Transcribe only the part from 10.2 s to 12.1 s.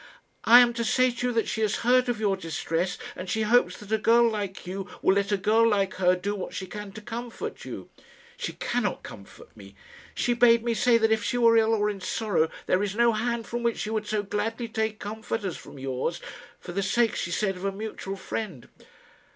bade me say that if she were ill or in